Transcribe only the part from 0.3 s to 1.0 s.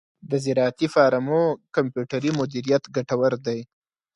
زراعتی